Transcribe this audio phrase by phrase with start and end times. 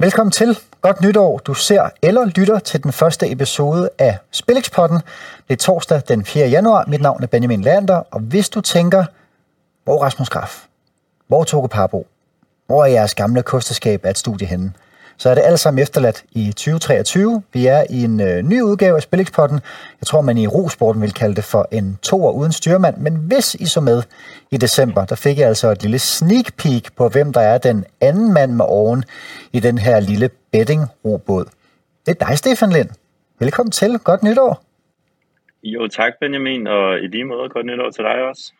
[0.00, 0.58] Velkommen til.
[0.80, 1.38] Godt nytår.
[1.38, 4.98] Du ser eller lytter til den første episode af Spillexpotten.
[5.48, 6.48] Det er torsdag den 4.
[6.48, 6.84] januar.
[6.88, 9.04] Mit navn er Benjamin Lander, og hvis du tænker,
[9.84, 10.66] hvor Rasmus Graf?
[11.26, 12.06] Hvor Toge Parbo?
[12.66, 14.72] Hvor er jeres gamle kosteskab af et studie henne?
[15.18, 17.42] Så er det alt sammen efterladt i 2023.
[17.52, 19.60] Vi er i en øh, ny udgave af Spillingspotten.
[20.00, 22.96] Jeg tror, man i rosporten vil kalde det for en toer uden styrmand.
[22.96, 24.02] Men hvis I så med
[24.50, 27.84] i december, der fik jeg altså et lille sneak peek på, hvem der er den
[28.00, 29.04] anden mand med oven
[29.52, 31.44] i den her lille betting-robåd.
[32.06, 32.88] Det er dig, Stefan Lind.
[33.40, 33.98] Velkommen til.
[33.98, 34.62] Godt nytår.
[35.62, 38.52] Jo, tak Benjamin, og i lige måde godt nytår til dig også.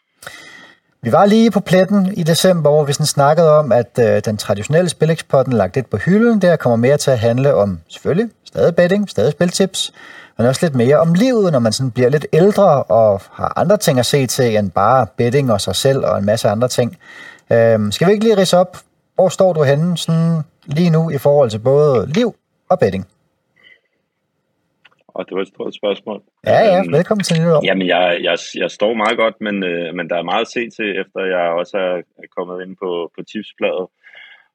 [1.03, 4.37] Vi var lige på pletten i december, hvor vi sådan snakkede om, at øh, den
[4.37, 6.43] traditionelle spilexporten lagt lidt på hylden.
[6.43, 9.93] Der kommer mere til at handle om, selvfølgelig, stadig betting, stadig spiltips,
[10.39, 13.77] men også lidt mere om livet, når man sådan bliver lidt ældre og har andre
[13.77, 16.97] ting at se til, end bare betting og sig selv og en masse andre ting.
[17.53, 18.79] Øh, skal vi ikke lige rise op,
[19.15, 22.35] hvor står du henne sådan lige nu i forhold til både liv
[22.71, 23.07] og betting?
[25.19, 26.21] Og det var et stort spørgsmål.
[26.47, 27.61] Ja, ja, øhm, velkommen til nytår.
[27.69, 30.63] Jamen, jeg, jeg, jeg står meget godt, men, øh, men der er meget at se
[30.77, 31.77] til, efter jeg også
[32.23, 33.87] er kommet ind på, på tipsbladet.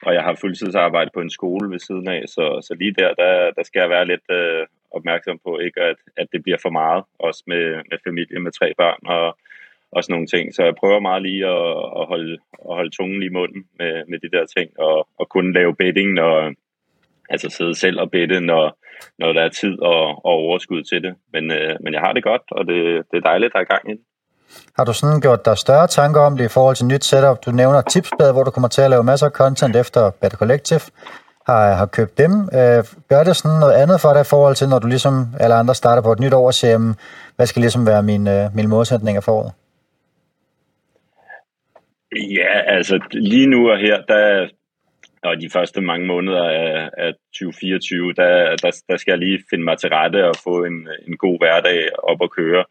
[0.06, 3.52] Og jeg har fuldtidsarbejde på en skole ved siden af, så, så lige der, der,
[3.58, 7.04] der skal jeg være lidt øh, opmærksom på, ikke at, at det bliver for meget,
[7.20, 9.38] også med, med familie med tre børn og,
[9.92, 10.56] og sådan nogle ting.
[10.56, 11.70] Så jeg prøver meget lige at,
[12.00, 12.34] at, holde,
[12.70, 15.76] at holde tungen lige i munden med, med de der ting, og, og kunne lave
[15.76, 16.54] betting, når,
[17.30, 18.78] altså sidde selv og bette, når,
[19.20, 21.14] når der er tid og, og overskud til det.
[21.34, 22.78] Men, øh, men jeg har det godt, og det,
[23.12, 24.06] det er dejligt, at der er gang i det.
[24.78, 27.46] Har du sådan gjort dig større tanker om det i forhold til nyt setup?
[27.46, 30.86] Du nævner tipsblad, hvor du kommer til at lave masser af content efter Better Collective.
[31.46, 32.32] Har, har købt dem.
[32.32, 35.56] Øh, gør det sådan noget andet for dig i forhold til, når du ligesom alle
[35.56, 36.94] andre starter på et nyt år og siger,
[37.36, 39.52] hvad skal ligesom være mine, øh, mine modsætninger for året?
[42.40, 44.48] Ja, altså lige nu og her, der,
[45.24, 49.64] og de første mange måneder af, af 2024, der, der, der skal jeg lige finde
[49.64, 52.64] mig til rette og få en, en god hverdag op at køre.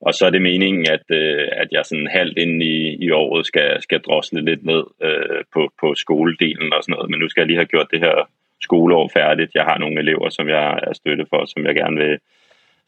[0.00, 3.46] Og så er det meningen, at, øh, at jeg sådan halvt ind i, i året
[3.46, 7.10] skal, skal drosle lidt ned øh, på, på skoledelen og sådan noget.
[7.10, 8.28] Men nu skal jeg lige have gjort det her
[8.60, 9.54] skoleår færdigt.
[9.54, 12.18] Jeg har nogle elever, som jeg er støtte for, som jeg gerne vil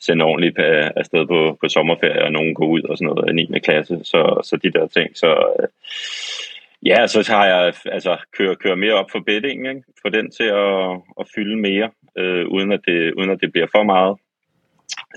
[0.00, 3.52] sende ordentligt øh, afsted på, på sommerferie, og nogen går ud og sådan noget i
[3.52, 3.58] 9.
[3.58, 4.00] klasse.
[4.04, 5.16] Så, så de der ting.
[5.16, 5.30] Så,
[5.60, 5.68] øh,
[6.86, 9.82] Ja, så har jeg altså kører, kører mere op for beddingen, ikke?
[10.02, 10.90] få den til at,
[11.20, 14.16] at fylde mere, øh, uden, at det, uden at det bliver for meget.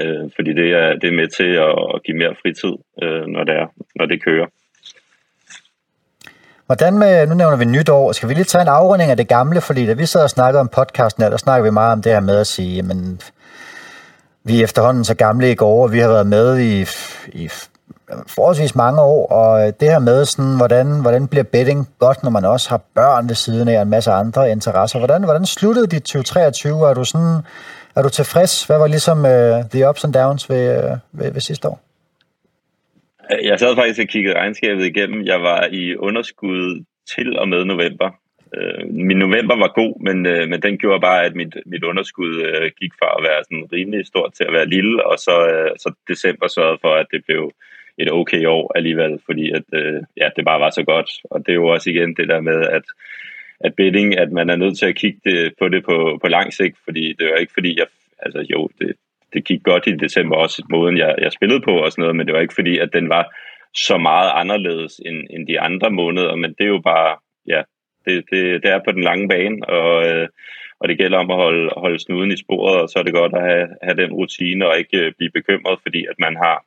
[0.01, 3.55] Øh, fordi det er, det er med til at, give mere fritid, øh, når, det
[3.55, 4.47] er, når det kører.
[6.66, 9.61] Hvordan med, nu nævner vi nytår, skal vi lige tage en afrunding af det gamle,
[9.61, 12.19] fordi da vi sad og snakkede om podcasten, der snakker vi meget om det her
[12.19, 13.21] med at sige, jamen,
[14.44, 16.81] vi er efterhånden så gamle i går, og vi har været med i,
[17.44, 17.50] i
[18.27, 22.29] forholdsvis mange år, og øh, det her med, sådan, hvordan, hvordan bliver betting godt, når
[22.29, 24.99] man også har børn ved siden af og en masse andre interesser.
[24.99, 26.89] Hvordan, hvordan sluttede dit 2023?
[26.89, 27.38] Er du, sådan,
[27.95, 28.63] er du tilfreds?
[28.63, 31.79] Hvad var ligesom uh, the ups and downs ved, uh, ved, ved sidste år?
[33.44, 35.25] Jeg sad faktisk og kiggede regnskabet igennem.
[35.25, 36.83] Jeg var i underskud
[37.16, 38.09] til og med november.
[38.57, 42.33] Øh, min november var god, men, øh, men den gjorde bare, at mit, mit underskud
[42.47, 45.71] øh, gik fra at være sådan rimelig stort til at være lille, og så, øh,
[45.83, 47.51] så december sørgede for, at det blev
[48.01, 51.09] et okay år alligevel, fordi at, øh, ja, det bare var så godt.
[51.23, 52.84] Og det er jo også igen det der med, at,
[53.59, 56.53] at betting, at man er nødt til at kigge det, på det på, på lang
[56.53, 57.88] sigt, fordi det er ikke fordi, jeg,
[58.19, 58.95] altså jo, det,
[59.34, 62.28] det gik godt i december også, måden jeg, jeg spillede på og sådan noget, men
[62.28, 63.35] det var ikke fordi, at den var
[63.73, 67.62] så meget anderledes end, end de andre måneder, men det er jo bare, ja,
[68.06, 70.28] det, det, det er på den lange bane, og, øh,
[70.79, 73.33] og det gælder om at holde, holde snuden i sporet, og så er det godt
[73.33, 76.66] at have, have den rutine og ikke øh, blive bekymret, fordi at man har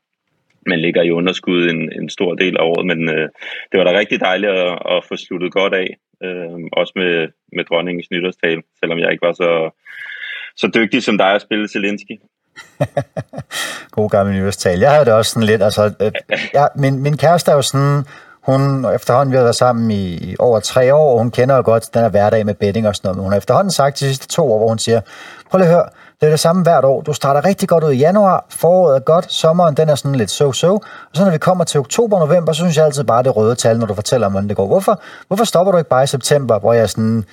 [0.66, 3.28] man ligger i underskud en, en stor del af året, men øh,
[3.72, 5.88] det var da rigtig dejligt at, at få sluttet godt af,
[6.24, 9.70] øh, også med, med dronningens nytårstal, selvom jeg ikke var så,
[10.56, 12.16] så dygtig som dig at spille Zelensky.
[13.96, 14.78] God gammel nytårstal.
[14.78, 16.12] Jeg havde det også sådan lidt, altså, øh,
[16.52, 18.04] jeg, min, min kæreste er jo sådan,
[18.48, 21.62] hun efterhånden, vi har været sammen i, i over tre år, og hun kender jo
[21.64, 24.04] godt den her hverdag med betting og sådan noget, men hun har efterhånden sagt de
[24.04, 25.00] sidste to år, hvor hun siger,
[25.50, 25.88] prøv lige at høre,
[26.20, 27.00] det er det samme hvert år.
[27.00, 30.30] Du starter rigtig godt ud i januar, foråret er godt, sommeren den er sådan lidt
[30.30, 30.80] so-so, og
[31.14, 33.54] så når vi kommer til oktober og november, så synes jeg altid bare det røde
[33.54, 34.66] tal, når du fortæller om, hvordan det går.
[34.66, 37.24] Hvorfor, hvorfor stopper du ikke bare i september, hvor jeg sådan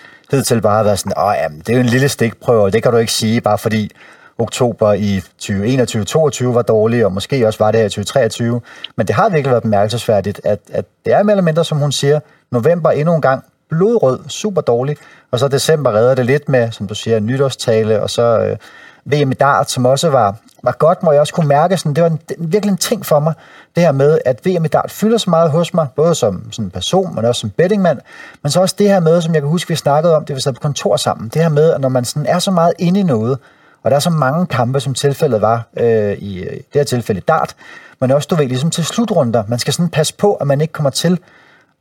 [0.46, 2.84] til bare har været sådan, åh jamen, det er jo en lille stikprøve, og det
[2.84, 3.92] kan du ikke sige, bare fordi
[4.38, 8.62] oktober i 2021-2022 var dårlig, og måske også var det her i 2023.
[8.96, 11.92] Men det har virkelig været bemærkelsesværdigt, at, at det er mere eller mindre, som hun
[11.92, 12.20] siger,
[12.52, 14.98] november endnu en gang blodrød, super dårlig,
[15.32, 18.58] og så december redder det lidt med, som du siger, nytårstale, og så øh,
[19.06, 22.04] VM i dart, som også var var godt, hvor jeg også kunne mærke, sådan, det
[22.04, 23.34] var en, virkelig en ting for mig,
[23.76, 26.66] det her med, at VM i dart fylder så meget hos mig, både som sådan
[26.66, 28.00] en person, men også som bettingmand,
[28.44, 30.42] men så også det her med, som jeg kan huske, vi snakkede om, det vi
[30.42, 33.00] sad på kontor sammen, det her med, at når man sådan er så meget inde
[33.00, 33.38] i noget,
[33.84, 37.24] og der er så mange kampe, som tilfældet var øh, i det her tilfælde i
[37.28, 37.56] dart,
[38.00, 40.74] men også, du ved, ligesom til slutrunder, man skal sådan passe på, at man ikke
[40.74, 41.20] kommer til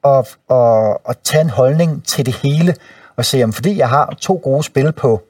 [0.04, 2.74] at, at, at tage en holdning til det hele,
[3.16, 5.22] og se, om fordi jeg har to gode spil på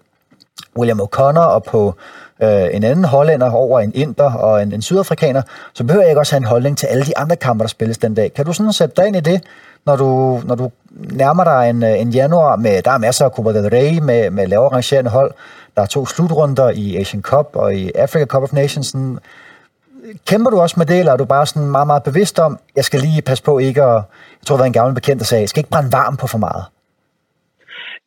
[0.78, 1.94] William O'Connor og på
[2.42, 5.42] øh, en anden hollænder over en inder og en, en sydafrikaner,
[5.74, 7.98] så behøver jeg ikke også have en holdning til alle de andre kampe, der spilles
[7.98, 8.32] den dag.
[8.34, 9.42] Kan du sådan sætte dig ind i det,
[9.86, 13.30] når du, når du nærmer dig en, øh, en januar med, der er masser af
[13.30, 15.32] Copa del Rey med, med lavere rangerende hold,
[15.76, 18.86] der er to slutrunder i Asian Cup og i Africa Cup of Nations.
[18.86, 19.18] Sådan,
[20.28, 22.84] kæmper du også med det, eller er du bare sådan meget, meget bevidst om, jeg
[22.84, 23.96] skal lige passe på ikke at,
[24.38, 26.26] jeg tror, det var en gammel bekendt, der sagde, jeg skal ikke brænde varm på
[26.26, 26.64] for meget?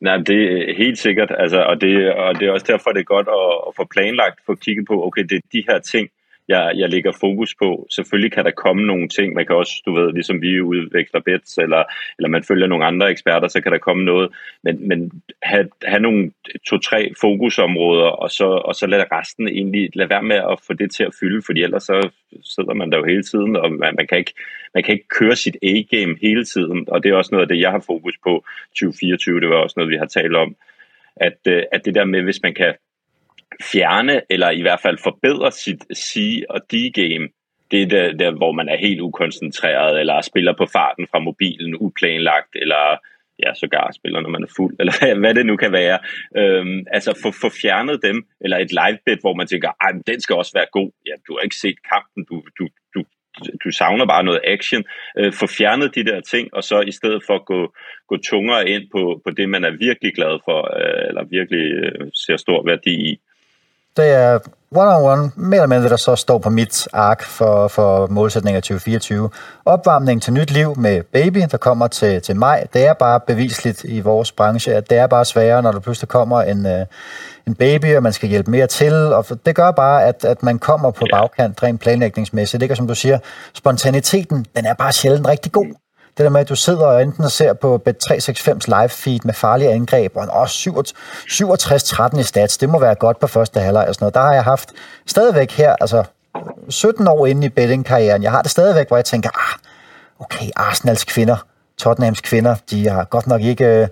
[0.00, 3.14] Nej, det er helt sikkert, altså, og, det, og det er også derfor, det er
[3.16, 6.08] godt at, at få planlagt, få kigget på, okay, det er de her ting,
[6.48, 7.86] jeg, jeg lægger fokus på.
[7.90, 11.58] Selvfølgelig kan der komme nogle ting, man kan også, du ved, ligesom vi udveksler bets,
[11.58, 11.84] eller,
[12.18, 14.30] eller man følger nogle andre eksperter, så kan der komme noget,
[14.62, 16.30] men, men have, have nogle
[16.68, 20.90] to-tre fokusområder, og så, og så lade resten egentlig, lade være med at få det
[20.90, 22.10] til at fylde, fordi ellers så
[22.42, 24.34] sidder man der jo hele tiden, og man, man, kan, ikke,
[24.74, 27.60] man kan ikke køre sit A-game hele tiden, og det er også noget af det,
[27.60, 28.44] jeg har fokus på.
[28.68, 30.56] 2024, det var også noget, vi har talt om,
[31.16, 32.74] at, øh, at det der med, hvis man kan
[33.72, 37.28] fjerne, eller i hvert fald forbedre sit C- og D-game,
[37.70, 41.74] det er der, der, hvor man er helt ukoncentreret, eller spiller på farten fra mobilen,
[41.80, 42.98] uplanlagt, eller
[43.42, 45.98] ja, sågar spiller, når man er fuld, eller hvad det nu kan være.
[46.36, 50.36] Øhm, altså få, få fjernet dem, eller et livebet, hvor man tænker, ej, den skal
[50.36, 50.90] også være god.
[51.06, 53.00] Ja, du har ikke set kampen, du, du, du,
[53.64, 54.84] du savner bare noget action.
[55.18, 57.74] Øh, få fjernet de der ting, og så i stedet for at gå,
[58.08, 62.06] gå tungere ind på, på det, man er virkelig glad for, øh, eller virkelig øh,
[62.14, 63.20] ser stor værdi i.
[63.96, 64.38] Det er
[64.76, 69.30] one-on-one, mere eller mindre, der så står på mit ark for, for målsætninger 2024.
[69.64, 72.66] Opvarmning til nyt liv med baby, der kommer til, til maj.
[72.72, 76.08] Det er bare bevisligt i vores branche, at det er bare sværere, når der pludselig
[76.08, 76.72] kommer en, uh,
[77.46, 78.94] en baby, og man skal hjælpe mere til.
[78.94, 82.60] Og det gør bare, at, at man kommer på bagkant rent planlægningsmæssigt.
[82.60, 83.18] Det er som du siger,
[83.54, 85.83] spontaniteten, den er bare sjældent rigtig god.
[86.16, 89.70] Det der med, at du sidder og enten ser på Bet365's live feed med farlige
[89.70, 90.94] angreb, og også
[92.12, 94.14] 67-13 i stats, det må være godt på første halvleg og sådan noget.
[94.14, 94.72] Der har jeg haft
[95.06, 96.04] stadigvæk her, altså
[96.68, 99.58] 17 år inde i bettingkarrieren, jeg har det stadigvæk, hvor jeg tænker, ah,
[100.20, 101.36] okay, Arsenals kvinder,
[101.78, 103.64] Tottenhams kvinder, de har godt nok ikke...
[103.64, 103.88] Øh,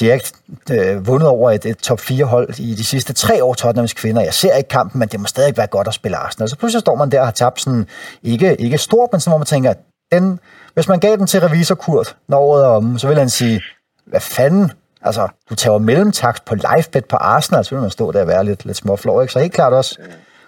[0.00, 0.32] de har ikke
[0.70, 4.22] øh, vundet over et, et top 4 hold i de sidste tre år, Tottenhams kvinder.
[4.22, 6.48] Jeg ser ikke kampen, men det må stadig være godt at spille Arsenal.
[6.48, 7.86] Så pludselig står man der og har tabt sådan,
[8.22, 9.74] ikke, ikke stort, men sådan, hvor man tænker,
[10.12, 10.40] den,
[10.74, 13.62] hvis man gav den til revisor Kurt, når året er omme, så vil han sige,
[14.06, 14.72] hvad fanden?
[15.02, 18.44] Altså, du tager mellemtakt på livebet på Arsenal, så vil man stå der og være
[18.44, 19.32] lidt, lidt småflov, ikke?
[19.32, 19.98] Så helt klart også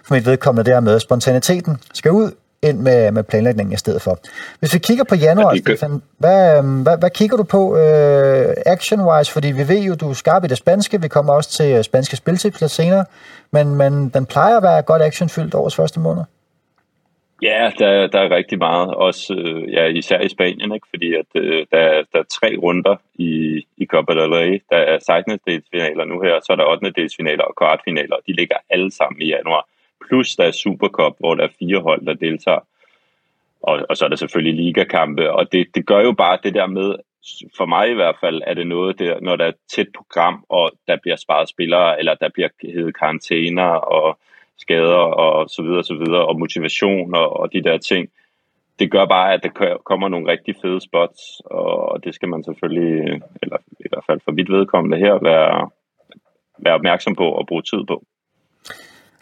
[0.05, 2.31] for mit vedkommende der med spontaniteten skal ud
[2.63, 4.19] ind med, med planlægningen i stedet for.
[4.59, 9.31] Hvis vi kigger på januar, Stefan, hvad, øhm, hvad, hvad kigger du på uh, action-wise?
[9.31, 11.01] Fordi vi ved jo, du er skarp i det spanske.
[11.01, 13.05] Vi kommer også til øh, spanske spiltips lidt senere.
[13.51, 16.23] Men, men den plejer at være godt actionfyldt årets første måned.
[17.43, 20.87] Ja, der, der er rigtig meget, også øh, ja, især i Spanien, ikke?
[20.89, 24.61] fordi at, øh, der, der er tre runder i, i Copa del Rey.
[24.69, 25.39] Der er 16.
[25.47, 26.91] delsfinaler nu her, så er der 8.
[26.91, 29.67] delsfinaler og kvartfinaler, og de ligger alle sammen i januar.
[30.07, 32.59] Plus der er Supercup, hvor der er fire hold, der deltager.
[33.61, 36.67] Og, og så er der selvfølgelig ligakampe, og det, det gør jo bare det der
[36.67, 36.95] med,
[37.57, 40.71] for mig i hvert fald, er det noget der, når der er tæt program, og
[40.87, 44.19] der bliver sparet spillere, eller der bliver heddet karantæner, og
[44.57, 48.09] skader og så videre, og så videre, og motivation og, og de der ting.
[48.79, 53.21] Det gør bare, at der kommer nogle rigtig fede spots, og det skal man selvfølgelig,
[53.41, 55.69] eller i hvert fald for mit vedkommende her, være,
[56.59, 58.03] være opmærksom på og bruge tid på.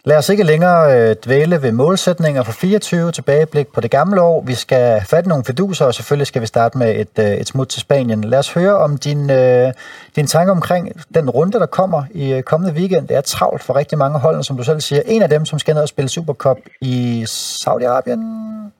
[0.04, 4.44] Lad os ikke længere øh, dvæle ved målsætninger for 24 tilbageblik på det gamle år.
[4.46, 7.68] Vi skal fatte nogle fiduser, og selvfølgelig skal vi starte med et, øh, et smut
[7.68, 8.24] til Spanien.
[8.24, 9.72] Lad os høre om din, øh,
[10.16, 13.08] din tanke omkring den runde, der kommer i kommende weekend.
[13.08, 15.02] Det er travlt for rigtig mange hold, som du selv siger.
[15.06, 18.20] En af dem, som skal ned og spille Supercup i Saudi-Arabien,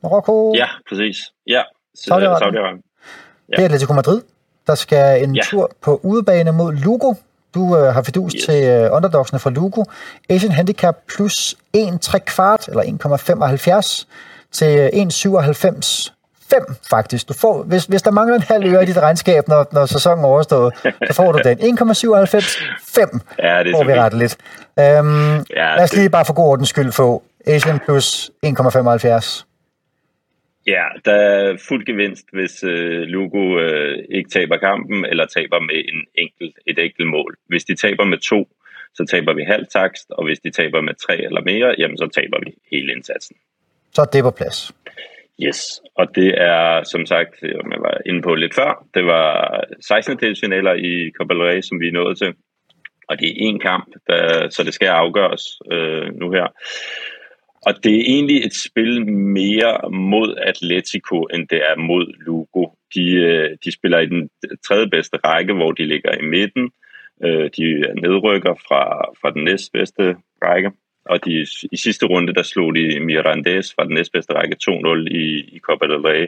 [0.03, 0.55] Marokko?
[0.55, 1.17] Ja, præcis.
[1.47, 1.63] Ja,
[1.99, 2.43] Saudi-Arabien.
[2.43, 2.93] Saudi-Arabien.
[3.49, 3.57] Ja.
[3.57, 4.23] Det er Atletico Madrid,
[4.67, 5.43] der skal en ja.
[5.45, 7.15] tur på udebane mod Lugo
[7.55, 8.45] du øh, har fidus yes.
[8.45, 9.85] til øh, underdogsene fra Lugo.
[10.29, 14.07] Asian Handicap plus 1 3 kvart, eller 1,75
[14.53, 16.13] til 1,97
[16.51, 17.29] 5 faktisk.
[17.29, 20.25] Du får, hvis, hvis der mangler en halv øre i dit regnskab, når, når sæsonen
[20.25, 21.59] er overstået, så får du den.
[21.59, 21.83] 1,97
[22.89, 24.37] 5 ja, det får vi ret lidt.
[24.79, 29.45] Øhm, ja, lad os lige bare for god ordens skyld få Asian plus 1,75.
[30.67, 35.75] Ja, der er fuld gevinst, hvis øh, Lugo øh, ikke taber kampen, eller taber med
[35.75, 37.37] en enkelt, et enkelt mål.
[37.47, 38.49] Hvis de taber med to,
[38.95, 42.09] så taber vi halv takst, og hvis de taber med tre eller mere, jamen så
[42.15, 43.37] taber vi hele indsatsen.
[43.93, 44.73] Så det på plads.
[45.41, 50.19] Yes, og det er som sagt, jeg var inde på lidt før, det var 16.
[50.19, 52.35] delfinaler i Copa del Rey, som vi er nået til.
[53.09, 56.47] Og det er en kamp, der, så det skal afgøres øh, nu her.
[57.67, 62.67] Og det er egentlig et spil mere mod Atletico, end det er mod Lugo.
[62.95, 64.31] De, øh, de spiller i den
[64.67, 66.71] tredje bedste række, hvor de ligger i midten.
[67.25, 67.67] Øh, de
[68.01, 68.83] nedrykker fra,
[69.21, 70.71] fra den næstbedste række.
[71.05, 75.25] Og de, i sidste runde, der slog de Mirandes fra den næstbedste række 2-0 i,
[75.57, 76.27] i Copa del Rey.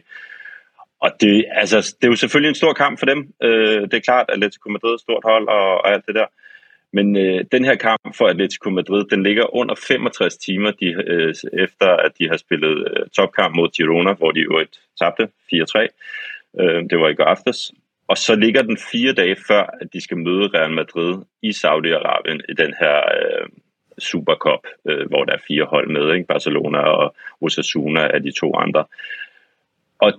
[1.00, 3.34] Og det, altså, det er jo selvfølgelig en stor kamp for dem.
[3.42, 6.14] Øh, det er klart, at Atletico Madrid er et stort hold og, og alt det
[6.14, 6.26] der.
[6.96, 11.34] Men øh, den her kamp for Atletico Madrid, den ligger under 65 timer de, øh,
[11.52, 15.88] efter, at de har spillet øh, topkamp mod Girona, hvor de jo et tabte 4-3.
[16.60, 17.72] Øh, det var i går aftes.
[18.08, 22.40] Og så ligger den fire dage før, at de skal møde Real Madrid i Saudi-Arabien
[22.48, 23.46] i den her øh,
[23.98, 26.26] Supercup, øh, hvor der er fire hold med, ikke?
[26.26, 28.84] Barcelona og Osasuna er de to andre.
[29.98, 30.12] Og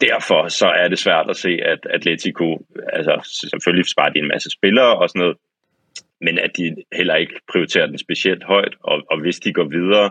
[0.00, 3.14] derfor så er det svært at se, at Atletico, altså
[3.50, 5.36] selvfølgelig sparer de en masse spillere og sådan noget,
[6.24, 10.10] men at de heller ikke prioriterer den specielt højt, og, og hvis de går videre,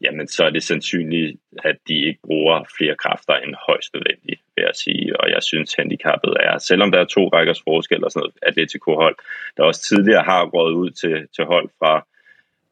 [0.00, 4.62] jamen så er det sandsynligt, at de ikke bruger flere kræfter end højst nødvendigt, vil
[4.68, 5.20] jeg sige.
[5.20, 9.16] Og jeg synes, handicappet er, selvom der er to rækkers forskel og sådan noget Atletico-hold,
[9.56, 12.06] der også tidligere har gået ud til, til hold fra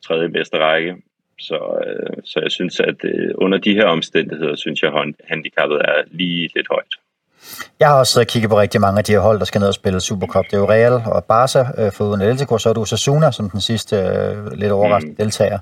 [0.07, 0.97] tredje bedste række.
[1.39, 5.79] Så, øh, så jeg synes, at øh, under de her omstændigheder, synes jeg, at handicappet
[5.79, 6.95] er lige lidt højt.
[7.81, 9.75] Jeg har også kigget på rigtig mange af de her hold, der skal ned og
[9.75, 10.45] spille Supercup.
[10.45, 13.51] Det er jo Real og Barca øh, for uden Atletico, så er du Sasuna som
[13.51, 15.25] den sidste øh, lidt overraskende mm.
[15.25, 15.59] deltager.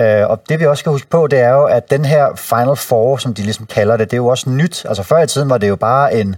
[0.00, 2.76] Øh, og det vi også skal huske på, det er jo, at den her Final
[2.76, 4.86] Four, som de ligesom kalder det, det er jo også nyt.
[4.88, 6.36] Altså før i tiden var det jo bare en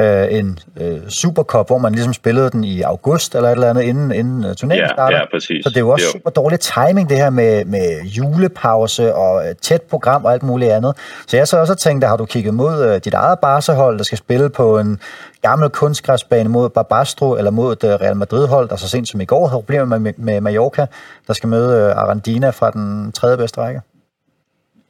[0.00, 3.82] øh, en øh, Supercup, hvor man ligesom spillede den i august eller et eller andet,
[3.82, 5.16] inden, inden uh, turneringen ja, starter.
[5.16, 5.64] Ja, præcis.
[5.64, 6.12] Så det er jo også jo.
[6.12, 10.72] super dårlig timing, det her med, med julepause og øh, tæt program og alt muligt
[10.72, 10.96] andet.
[11.26, 14.18] Så jeg så også tænkt, har du kigget mod øh, dit eget Barca-hold, der skal
[14.18, 15.00] spille på en
[15.42, 19.24] gammel kunstgræsbane mod Barbastro, eller mod et uh, Real Madrid-hold, der så sent som i
[19.24, 20.86] går havde problemer med, med Mallorca,
[21.26, 23.80] der skal møde uh, Arandina fra den tredje bedste række?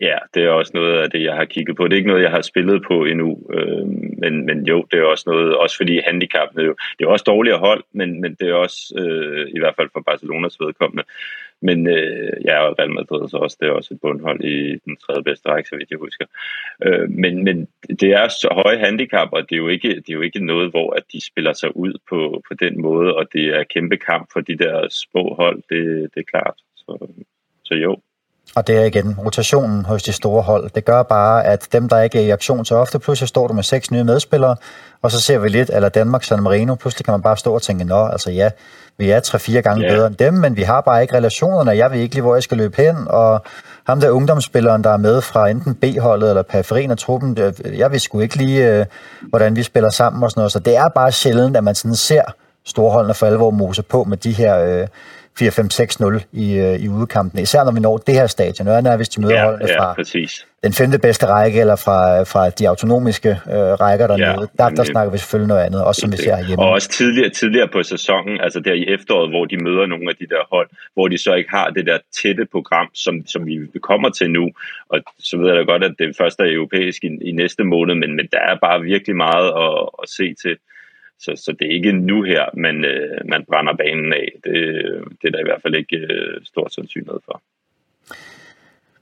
[0.00, 1.84] Ja, det er også noget af det, jeg har kigget på.
[1.84, 3.86] Det er ikke noget, jeg har spillet på endnu, øh,
[4.18, 7.58] men, men jo, det er også noget, også fordi handicapene jo, det er også dårligere
[7.58, 11.04] hold, men, men det er også, øh, i hvert fald for Barcelonas vedkommende,
[11.60, 14.96] men øh, ja, og Real Madrid så også, det er også et bundhold i den
[14.96, 16.26] tredje bedste række, så vidt jeg husker.
[16.84, 17.68] Øh, men, men
[18.00, 20.70] det er så høje handicap, og det er, jo ikke, det er jo ikke noget,
[20.70, 24.28] hvor at de spiller sig ud på, på den måde, og det er kæmpe kamp
[24.32, 26.54] for de der små hold, det, det er klart.
[26.76, 27.08] Så,
[27.64, 28.00] så jo,
[28.54, 30.70] og det er igen rotationen hos de store hold.
[30.74, 33.54] Det gør bare, at dem, der ikke er i aktion så ofte, pludselig står du
[33.54, 34.56] med seks nye medspillere,
[35.02, 37.62] og så ser vi lidt, eller Danmark, San Marino, pludselig kan man bare stå og
[37.62, 38.50] tænke, nå, altså ja,
[38.98, 39.94] vi er tre-fire gange yeah.
[39.94, 42.42] bedre end dem, men vi har bare ikke relationerne, jeg ved ikke lige, hvor jeg
[42.42, 43.42] skal løbe hen, og
[43.86, 47.38] ham der ungdomsspilleren, der er med fra enten B-holdet eller periferien af truppen,
[47.76, 48.86] jeg ved sgu ikke lige, øh,
[49.28, 51.94] hvordan vi spiller sammen og sådan noget, så det er bare sjældent, at man sådan
[51.94, 52.22] ser
[52.64, 54.86] storholdene for alvor mose på med de her øh,
[55.40, 58.66] 4-5-6-0 i, øh, i udekampen, især når vi når det her stadion.
[58.66, 60.46] Når er, hvis de møder ja, holdene ja, fra præcis.
[60.62, 64.84] den femte bedste række, eller fra, fra de autonomiske øh, rækker dernede, ja, der, der
[64.84, 66.64] snakker vi selvfølgelig noget andet, også som vi ser hjemme.
[66.64, 70.16] Og også tidligere, tidligere på sæsonen, altså der i efteråret, hvor de møder nogle af
[70.16, 73.78] de der hold, hvor de så ikke har det der tætte program, som, som vi
[73.82, 74.50] kommer til nu.
[74.88, 77.94] Og så ved jeg da godt, at det første er europæisk i, i næste måned,
[77.94, 80.56] men, men der er bare virkelig meget at, at se til.
[81.18, 84.32] Så, så det er ikke nu her, man, øh, man brænder banen af.
[84.44, 87.42] Det, øh, det er der i hvert fald ikke øh, stor sandsynlighed for.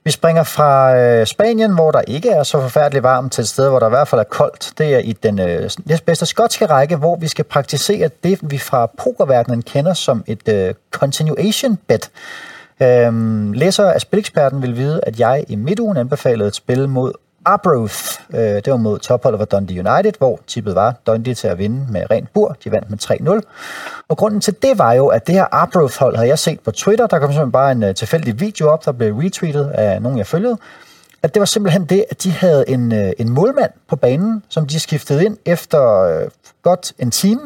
[0.06, 3.68] Vi springer fra øh, Spanien, hvor der ikke er så forfærdeligt varmt, til et sted,
[3.68, 4.73] hvor der i hvert fald er koldt.
[4.78, 8.87] Det er i den øh, næstbedste skotske række, hvor vi skal praktisere det, vi fra
[8.87, 12.11] pokerverdenen kender som et øh, continuation bet.
[12.83, 17.12] Øhm, læser af Spileksperten vil vide, at jeg i midtugen anbefalede et spil mod
[17.44, 18.20] Arbroath.
[18.30, 21.86] Øh, det var mod topholdet for Dundee United, hvor tippet var Dundee til at vinde
[21.92, 22.56] med rent bur.
[22.64, 22.98] De vandt med
[23.42, 24.04] 3-0.
[24.08, 27.06] Og grunden til det var jo, at det her Arbroath-hold havde jeg set på Twitter.
[27.06, 30.26] Der kom simpelthen bare en øh, tilfældig video op, der blev retweetet af nogen, jeg
[30.26, 30.58] følgede.
[31.22, 34.66] At det var simpelthen det, at de havde en, øh, en målmand på banen, som
[34.66, 36.28] de skiftede ind efter øh,
[36.62, 37.40] godt en time.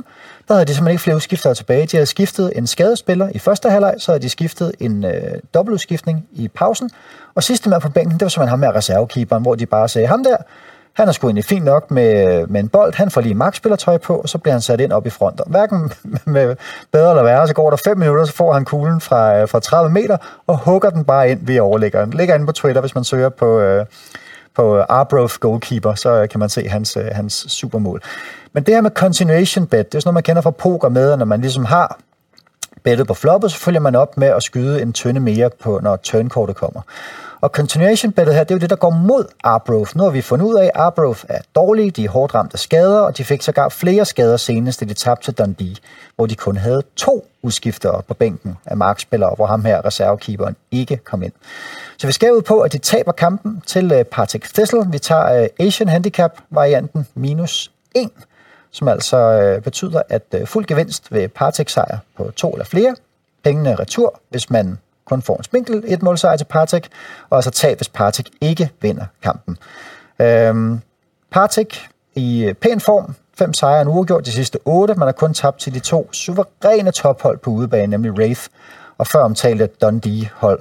[0.48, 1.86] Der havde de simpelthen ikke flere udskiftere tilbage.
[1.86, 5.12] De havde skiftet en skadespiller i første halvleg, så havde de skiftet en øh,
[5.54, 6.90] dobbeltudskiftning i pausen,
[7.34, 10.08] og sidste mand på bænken, det var simpelthen ham med reservekeeperen, hvor de bare sagde,
[10.08, 10.36] ham der,
[10.92, 14.16] han er sgu egentlig fint nok med, med en bold, han får lige magtspillertøj på,
[14.16, 15.40] og så bliver han sat ind op i front.
[15.40, 15.92] Og hverken
[16.24, 16.56] med
[16.92, 19.60] bedre eller værre, så går der 5 minutter, så får han kuglen fra, øh, fra
[19.60, 22.10] 30 meter, og hugger den bare ind ved overlæggeren.
[22.10, 23.86] Ligger inde på Twitter, hvis man søger på, øh,
[24.58, 28.02] på øh, Arbroath goalkeeper, så øh, kan man se hans, øh, hans supermål.
[28.52, 31.16] Men det her med continuation bet, det er sådan noget, man kender fra poker med,
[31.16, 31.98] når man ligesom har
[32.82, 35.96] bettet på floppet, så følger man op med at skyde en tønde mere, på, når
[35.96, 36.80] turnkortet kommer.
[37.40, 39.96] Og continuation bettet her, det er jo det, der går mod Arbroath.
[39.96, 42.58] Nu har vi fundet ud af, at Arbroath er dårlige, de er hårdt ramt af
[42.58, 45.76] skader, og de fik sågar flere skader senest, da de tabte til Dundee,
[46.16, 50.96] hvor de kun havde to udskiftere på bænken af markspillere, hvor ham her, reservekeeperen, ikke
[50.96, 51.32] kom ind.
[51.98, 54.86] Så vi skal ud på, at de taber kampen til øh, Partick Thistle.
[54.90, 58.10] Vi tager øh, Asian Handicap-varianten minus 1,
[58.70, 62.96] som altså øh, betyder, at fuld gevinst ved Partick sejr på to eller flere.
[63.44, 64.78] Pengene retur, hvis man
[65.08, 66.88] kun får en spinkel 1-0 sejr til Partick,
[67.30, 69.58] og altså tab, hvis Partick ikke vinder kampen.
[70.18, 70.80] Øhm,
[71.30, 74.94] Partick i øh, pæn form, fem sejre og uafgjort de sidste otte.
[74.94, 78.46] Man har kun tabt til de to suveræne tophold på udebane, nemlig Wraith
[78.98, 80.60] og før omtalte Dundee-hold.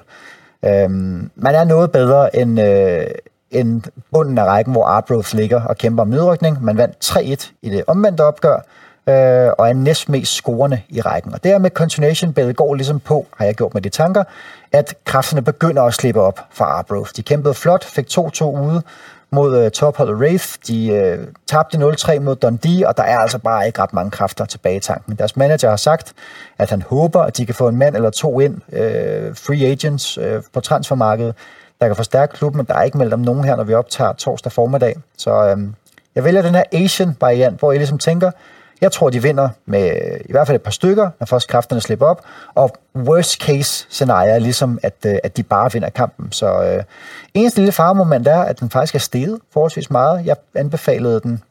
[0.66, 3.06] Øhm, man er noget bedre end, øh,
[3.51, 6.63] end bunden af rækken, hvor Arbroath ligger og kæmper om nedrykning.
[6.63, 8.60] Man vandt 3-1 i det omvendte opgør,
[9.08, 11.34] øh, og er næstmest scorende i rækken.
[11.34, 14.24] Og dermed continuation bellet går ligesom på, har jeg gjort med de tanker,
[14.72, 17.12] at kræfterne begynder at slippe op for Arbroath.
[17.16, 18.82] De kæmpede flot, fik 2-2 ude
[19.32, 20.48] mod øh, topholdet Wraith.
[20.68, 24.46] De øh, tabte 0-3 mod Dundee, og der er altså bare ikke ret mange kræfter
[24.46, 25.16] tilbage i tanken.
[25.16, 26.14] Deres manager har sagt,
[26.58, 30.18] at han håber, at de kan få en mand eller to ind, øh, free agents
[30.18, 31.36] øh, på transfermarkedet,
[31.82, 34.14] der kan forstærke klubben, men der er ikke meldt om nogen her, når vi optager
[34.14, 34.96] torsdag formiddag.
[35.18, 35.58] Så øh,
[36.16, 38.32] jeg vælger den her Asian-variant, hvor jeg ligesom tænker,
[38.81, 39.91] jeg tror, de vinder med
[40.25, 42.25] i hvert fald et par stykker, når først kræfterne slipper op.
[42.55, 46.31] Og worst case scenarie er ligesom, at, øh, at de bare vinder kampen.
[46.31, 46.84] Så øh,
[47.34, 50.25] eneste lille faremoment er, at den faktisk er steget forholdsvis meget.
[50.25, 51.43] Jeg anbefalede den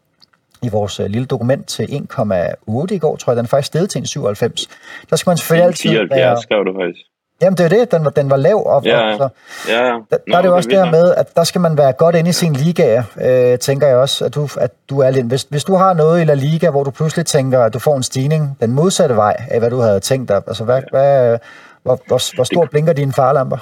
[0.63, 3.37] i vores øh, lille dokument til 1,8 i går, tror jeg.
[3.37, 4.69] Den er faktisk steget til en 97.
[5.11, 6.43] Der skal man selvfølgelig altid være...
[6.43, 7.16] skrev du faktisk.
[7.43, 7.93] Jamen, det er det.
[7.93, 8.67] Den var, den var lav.
[8.67, 9.29] Og, ja, så,
[9.69, 9.83] ja.
[9.83, 12.17] Der, der Nå, er det jo også der med, at der skal man være godt
[12.17, 15.27] inde i sin liga, øh, tænker jeg også, at du, at du er lidt...
[15.27, 17.97] Hvis, hvis du har noget i La Liga, hvor du pludselig tænker, at du får
[17.97, 20.89] en stigning den modsatte vej af, hvad du havde tænkt dig, altså hvad, ja.
[20.91, 21.39] hvad,
[21.83, 23.59] hvor, hvor, hvor stor det, blinker dine farlamper?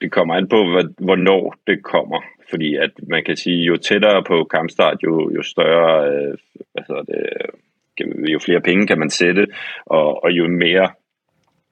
[0.00, 0.56] Det kommer an på,
[0.98, 2.20] hvornår det kommer.
[2.50, 6.34] Fordi at man kan sige, jo tættere på kampstart, jo, jo større, øh,
[6.72, 7.22] hvad hedder det,
[8.32, 9.46] jo flere penge kan man sætte,
[9.86, 10.88] og, og jo mere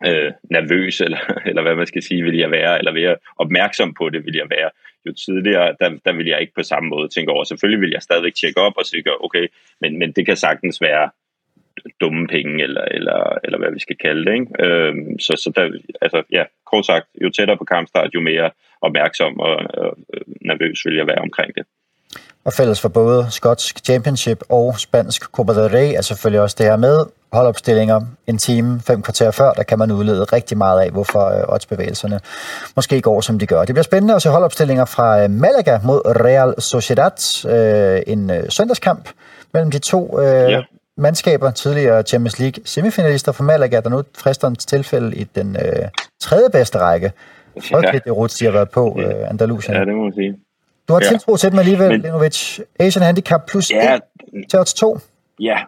[0.06, 4.08] øh, nervøs, eller, eller hvad man skal sige, vil jeg være, eller være opmærksom på
[4.08, 4.70] det, vil jeg være.
[5.06, 7.44] Jo tidligere, der, der vil jeg ikke på samme måde tænke over.
[7.44, 9.46] Selvfølgelig vil jeg stadigvæk tjekke op og sige, okay,
[9.80, 11.10] men, men det kan sagtens være
[12.00, 14.34] dumme penge, eller, eller, eller hvad vi skal kalde det.
[14.34, 14.64] Ikke?
[14.64, 19.40] Øhm, så, så der, altså, ja, kort sagt, jo tættere på kampstart, jo mere opmærksom
[19.40, 19.98] og, og
[20.40, 21.66] nervøs vil jeg være omkring det.
[22.46, 26.66] Og fælles for både skotsk championship og spansk Copa del Rey er selvfølgelig også det
[26.66, 30.90] her med holdopstillinger en time, fem kvarter før, der kan man udlede rigtig meget af,
[30.90, 32.20] hvorfor øh, oddsbevægelserne
[32.76, 33.64] måske går, som de gør.
[33.64, 37.46] Det bliver spændende at se holdopstillinger fra øh, Malaga mod Real Sociedad.
[37.48, 39.08] Øh, en øh, søndagskamp
[39.52, 40.60] mellem de to øh, ja.
[40.96, 45.88] mandskaber, tidligere Champions League semifinalister for Malaga, der nu fristerens tilfælde i den øh,
[46.20, 47.12] tredje bedste række.
[47.70, 49.76] Frygteligt det rute, de har været på, øh, Andalusien.
[49.76, 50.45] Ja, det må man sige.
[50.88, 51.08] Du har ja.
[51.08, 52.60] tiltro til dem alligevel, Men, Linovic.
[52.80, 54.02] Asian Handicap plus ja, 1
[54.50, 54.98] til odds 2.
[55.40, 55.58] Ja,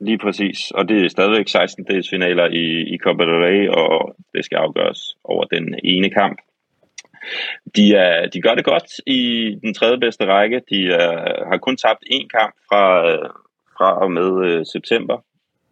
[0.00, 0.70] lige præcis.
[0.70, 4.56] Og det er stadigvæk 16 dels finaler i, i Copa del Rey, og det skal
[4.56, 6.38] afgøres over den ene kamp.
[7.76, 9.20] De, er, de gør det godt i
[9.62, 10.60] den tredje bedste række.
[10.70, 12.84] De er, har kun tabt én kamp fra,
[13.76, 15.24] fra og med øh, september,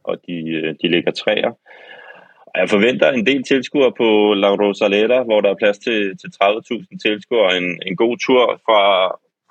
[0.05, 1.53] og de, øh, de ligger træer.
[2.57, 6.99] Jeg forventer en del tilskuere på La Rosaleda, hvor der er plads til, til 30.000
[7.05, 7.57] tilskuere.
[7.57, 8.83] En, en god tur fra,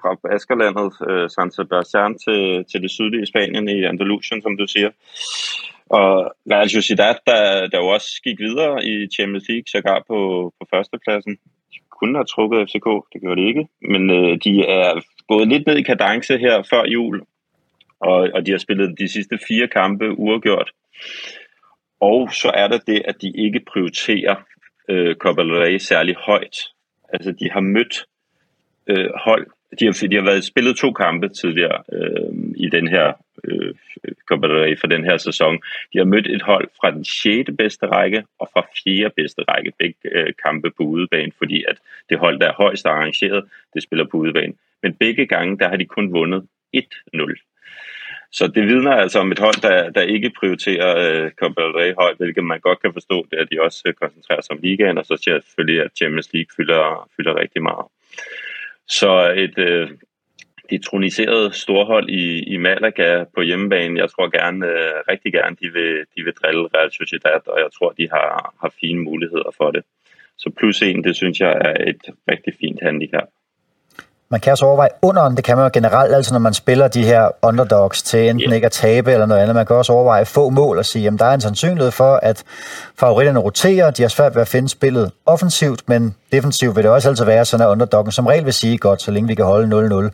[0.01, 4.89] fra Baskerlandet, øh, San Sebastian, til, til det sydlige Spanien i Andalusien, som du siger.
[5.89, 10.17] Og Real Sociedad, der, der jo også gik videre i Champions League, sågar på,
[10.59, 11.33] på førstepladsen.
[11.73, 13.67] De kunne have trukket FCK, det gjorde de ikke.
[13.91, 14.89] Men øh, de er
[15.27, 17.21] gået lidt ned i kadence her før jul,
[17.99, 20.71] og, og de har spillet de sidste fire kampe uafgjort.
[21.99, 24.35] Og så er der det, at de ikke prioriterer
[24.89, 26.57] øh, Copa del Rey særlig højt.
[27.13, 28.05] Altså, de har mødt
[28.87, 29.47] øh, hold.
[29.79, 33.73] De har, de har været spillet to kampe tidligere øh, i den her øh,
[34.25, 35.55] Copa del Rey for den her sæson.
[35.93, 37.49] De har mødt et hold fra den 6.
[37.57, 39.09] bedste række og fra 4.
[39.09, 39.71] bedste række.
[39.79, 41.77] Begge øh, kampe på udebane, fordi at
[42.09, 44.53] det hold, der er højst arrangeret, det spiller på udebane.
[44.83, 47.52] Men begge gange, der har de kun vundet 1-0.
[48.33, 51.93] Så det vidner altså om et hold, der, der ikke prioriterer øh, Copa del Rey
[51.93, 54.97] højt, hvilket man godt kan forstå, det at de også øh, koncentrerer sig om ligaen,
[54.97, 57.85] og så ser jeg selvfølgelig, at Champions League fylder, fylder rigtig meget.
[58.87, 59.89] Så et øh,
[60.69, 65.93] detroniseret storhold i, i Malaga på hjemmebane, jeg tror gerne, øh, rigtig gerne, de vil,
[66.15, 69.83] de vil drille Real Sociedad, og jeg tror, de har, har fine muligheder for det.
[70.37, 73.27] Så plus en, det synes jeg er et rigtig fint handicap.
[74.33, 77.03] Man kan også overveje underen, det kan man jo generelt, altså når man spiller de
[77.03, 78.55] her underdogs til enten yeah.
[78.55, 79.55] ikke at tabe eller noget andet.
[79.55, 82.43] Man kan også overveje få mål og sige, at der er en sandsynlighed for, at
[82.99, 87.09] favoritterne roterer, de har svært ved at finde spillet offensivt, men defensivt vil det også
[87.09, 90.07] altid være sådan, at underdoggen som regel vil sige godt, så længe vi kan holde
[90.07, 90.09] 0-0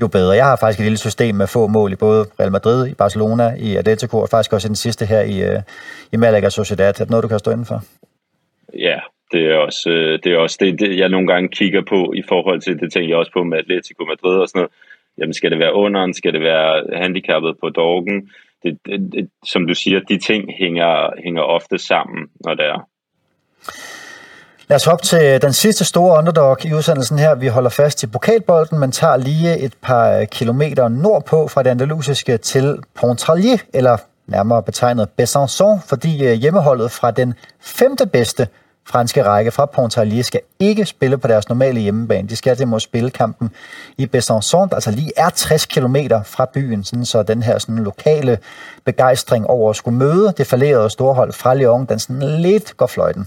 [0.00, 0.36] jo bedre.
[0.36, 3.54] Jeg har faktisk et lille system med få mål i både Real Madrid, i Barcelona,
[3.58, 5.62] i Atletico, og faktisk også i den sidste her i, øh,
[6.12, 6.88] i Malaga Sociedad.
[6.88, 7.82] Er det noget, du kan stå indenfor?
[8.74, 8.98] Ja,
[9.32, 12.22] det er også, øh, det, er også det, det, jeg nogle gange kigger på i
[12.28, 14.72] forhold til, det tænker jeg også på med Atletico Madrid og sådan noget.
[15.18, 16.14] Jamen, skal det være underen?
[16.14, 18.30] Skal det være handicappet på doggen?
[18.62, 22.88] Det, det, det, som du siger, de ting hænger, hænger ofte sammen, når det er.
[24.68, 27.34] Lad os hoppe til den sidste store underdog i udsendelsen her.
[27.34, 32.36] Vi holder fast i pokalbolden, men tager lige et par kilometer nordpå fra det andalusiske
[32.36, 38.48] til Pontarlier, eller nærmere betegnet Besançon, fordi øh, hjemmeholdet fra den femte bedste
[38.86, 42.28] franske række fra Pontarlier skal ikke spille på deres normale hjemmebane.
[42.28, 43.50] De skal derimod spille kampen
[43.98, 47.78] i Besançon, der altså lige er 60 km fra byen, sådan så den her sådan
[47.78, 48.38] lokale
[48.84, 53.26] begejstring over at skulle møde det falerede storhold fra Lyon, den sådan lidt går fløjten.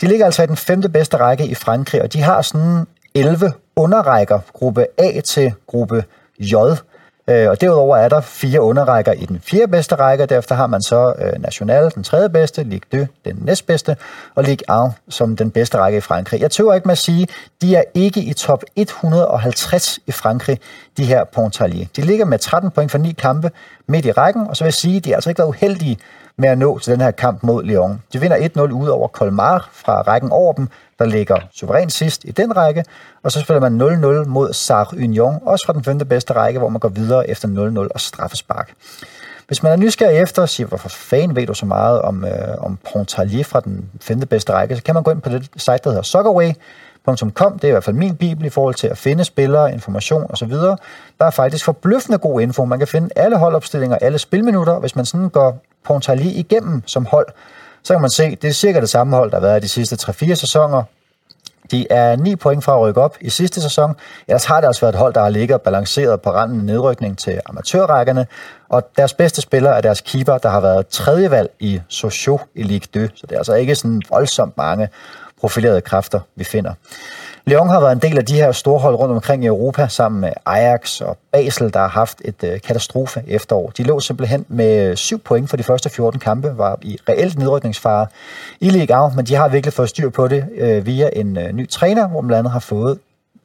[0.00, 3.52] De ligger altså i den femte bedste række i Frankrig, og de har sådan 11
[3.76, 6.04] underrækker, gruppe A til gruppe
[6.38, 6.54] J.
[7.30, 10.66] Øh, og derudover er der fire underrækker i den fjerde bedste række, og derefter har
[10.66, 13.96] man så øh, National, den tredje bedste, Ligue 2, den næstbedste,
[14.34, 16.40] og Ligue 1 som den bedste række i Frankrig.
[16.40, 17.28] Jeg tøver ikke med at sige,
[17.62, 20.60] de er ikke i top 150 i Frankrig,
[20.96, 21.86] de her Pontarlier.
[21.96, 23.50] De ligger med 13 point for ni kampe
[23.88, 25.98] midt i rækken, og så vil jeg sige, at de har altså ikke været uheldige
[26.38, 28.02] med at nå til den her kamp mod Lyon.
[28.12, 32.30] De vinder 1-0 ud over Colmar fra rækken over dem, der ligger suverænt sidst i
[32.30, 32.84] den række,
[33.22, 33.80] og så spiller man
[34.24, 37.48] 0-0 mod Sar Union, også fra den femte bedste række, hvor man går videre efter
[37.48, 38.72] 0-0 og straffespark.
[39.46, 42.58] Hvis man er nysgerrig efter og siger, hvorfor fanden ved du så meget om, øh,
[42.58, 45.78] om Pontarlier fra den femte bedste række, så kan man gå ind på det site,
[45.84, 47.52] der hedder Soccerway.com.
[47.52, 50.52] Det er i hvert fald min bibel i forhold til at finde spillere, information osv.
[50.52, 50.76] Der
[51.18, 52.64] er faktisk forbløffende god info.
[52.64, 54.78] Man kan finde alle holdopstillinger, alle spilminutter.
[54.78, 57.26] Hvis man sådan går Pontarlier igennem som hold,
[57.86, 59.96] så kan man se, det er cirka det samme hold, der har været de sidste
[60.10, 60.82] 3-4 sæsoner.
[61.70, 63.94] De er 9 point fra at rykke op i sidste sæson.
[64.28, 67.40] Ellers har det også været et hold, der har ligget balanceret på randen nedrykning til
[67.46, 68.26] amatørrækkerne.
[68.68, 72.62] Og deres bedste spiller er deres keeper, der har været tredje valg i Sochaux i
[72.62, 73.14] Ligue 2.
[73.14, 74.88] Så det er altså ikke sådan voldsomt mange
[75.40, 76.72] profilerede kræfter, vi finder.
[77.48, 80.20] Lyon har været en del af de her store hold rundt omkring i Europa, sammen
[80.20, 83.70] med Ajax og Basel, der har haft et øh, katastrofe efterår.
[83.76, 87.38] De lå simpelthen med øh, 7 point for de første 14 kampe, var i reelt
[87.38, 88.06] nedrykningsfare
[88.60, 91.52] i Ligue 1, men de har virkelig fået styr på det øh, via en øh,
[91.52, 92.98] ny træner, hvor man blandt andet har fået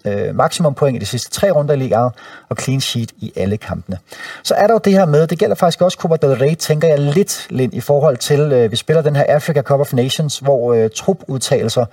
[0.06, 2.10] øh, maksimum point i de sidste tre runder i ligaen
[2.50, 3.98] og clean sheet i alle kampene.
[4.44, 6.88] Så er der jo det her med, det gælder faktisk også Copa del Rey, tænker
[6.88, 10.40] jeg lidt, lidt i forhold til, øh, vi spiller den her Africa Cup of Nations,
[10.40, 11.86] hvor øh, trupudtagelser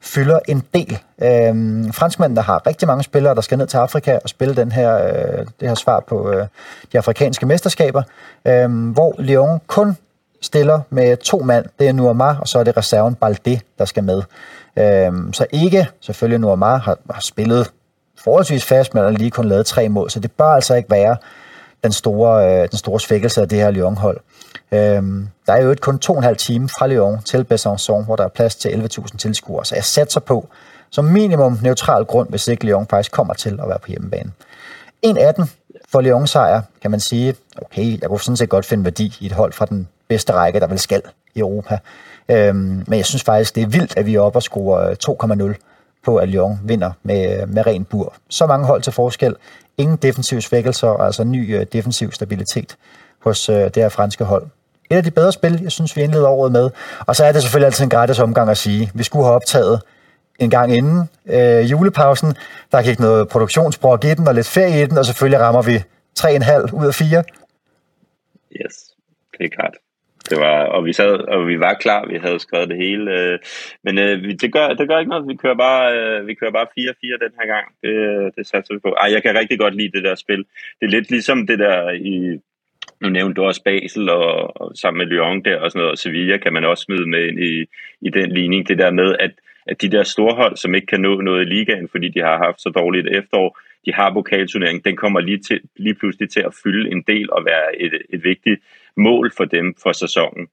[0.00, 0.98] fylder en del.
[1.22, 1.54] Øh,
[1.92, 5.46] franskmændene har rigtig mange spillere, der skal ned til Afrika og spille den her, øh,
[5.60, 6.46] det her svar på øh,
[6.92, 8.02] de afrikanske mesterskaber,
[8.46, 9.96] øh, hvor Lyon kun
[10.40, 11.64] stiller med to mand.
[11.78, 14.22] Det er Nuama, og så er det reserven Balde, der skal med.
[14.78, 17.70] Øhm, så ikke, selvfølgelig Nuama har, har spillet
[18.24, 21.16] forholdsvis fast, men har lige kun lavet tre mål, så det bør altså ikke være
[21.84, 24.20] den store, øh, den store svækkelse af det her Lyon-hold.
[24.72, 28.04] Øhm, der er jo et kun to og en halv time fra Lyon til Besançon,
[28.04, 30.48] hvor der er plads til 11.000 tilskuere, så jeg satser på,
[30.90, 34.32] som minimum neutral grund, hvis ikke Lyon faktisk kommer til at være på hjemmebane.
[35.06, 35.46] 1-18
[35.88, 39.26] for Lyon sejr, kan man sige, okay, jeg kunne sådan set godt finde værdi i
[39.26, 41.02] et hold fra den bedste række, der vel skal
[41.34, 41.78] i Europa.
[42.30, 44.96] Øhm, men jeg synes faktisk, det er vildt, at vi er oppe og score øh,
[45.50, 45.54] 2,0
[46.04, 48.14] på, at Lyon vinder med, øh, med ren bur.
[48.28, 49.36] Så mange hold til forskel.
[49.78, 52.76] Ingen defensiv svækkelser, altså ny øh, defensiv stabilitet
[53.22, 54.46] hos det her franske hold.
[54.90, 56.70] Et af de bedre spil, jeg synes, vi indleder året med.
[57.06, 59.80] Og så er det selvfølgelig altid en gratis omgang at sige, vi skulle have optaget
[60.38, 62.34] en gang inden øh, julepausen.
[62.72, 65.76] Der gik noget produktionsbrok i den og lidt ferie i den, og selvfølgelig rammer vi
[66.20, 67.24] 3,5 ud af 4.
[68.52, 68.74] Yes,
[69.38, 69.74] det er klart.
[70.30, 73.20] Det var, og vi sad, og vi var klar, vi havde skrevet det hele.
[73.20, 73.38] Øh,
[73.84, 76.66] men øh, det, gør, det gør ikke noget, vi kører bare, øh, vi kører bare
[76.78, 77.66] 4-4 den her gang.
[77.82, 78.88] Det, øh, det satser vi på.
[78.88, 80.38] Ej, jeg kan rigtig godt lide det der spil.
[80.80, 82.40] Det er lidt ligesom det der i,
[83.00, 85.98] nu nævnte du også Basel og, og sammen med Lyon der og sådan noget, og
[85.98, 87.66] Sevilla kan man også smide med ind i,
[88.00, 88.68] i den ligning.
[88.68, 89.30] Det der med, at,
[89.66, 92.60] at de der storhold, som ikke kan nå noget i ligaen, fordi de har haft
[92.60, 96.90] så dårligt efterår, de har pokalturnering, den kommer lige, til, lige pludselig til at fylde
[96.90, 98.60] en del og være et, et vigtigt
[98.96, 100.46] mål for dem for sæsonen.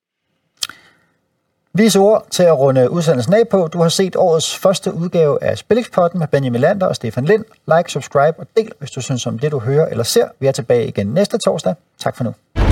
[1.76, 3.68] Vise ord til at runde udsendelsen af på.
[3.68, 7.46] Du har set årets første udgave af Spillingspodden med Benjamin Lander og Stefan Lind.
[7.78, 10.28] Like, subscribe og del, hvis du synes om det, du hører eller ser.
[10.40, 11.76] Vi er tilbage igen næste torsdag.
[12.00, 12.63] Tak for nu.